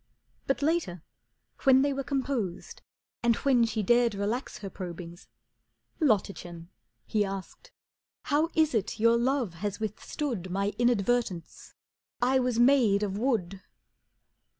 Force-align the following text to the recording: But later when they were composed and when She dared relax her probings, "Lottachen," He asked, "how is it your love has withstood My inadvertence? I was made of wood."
But 0.47 0.63
later 0.63 1.03
when 1.61 1.83
they 1.83 1.93
were 1.93 2.03
composed 2.03 2.81
and 3.21 3.35
when 3.35 3.65
She 3.65 3.83
dared 3.83 4.15
relax 4.15 4.57
her 4.57 4.69
probings, 4.71 5.27
"Lottachen," 5.99 6.69
He 7.05 7.23
asked, 7.23 7.71
"how 8.23 8.49
is 8.55 8.73
it 8.73 8.99
your 8.99 9.15
love 9.15 9.53
has 9.53 9.79
withstood 9.79 10.49
My 10.49 10.73
inadvertence? 10.79 11.75
I 12.19 12.39
was 12.39 12.57
made 12.57 13.03
of 13.03 13.15
wood." 13.19 13.61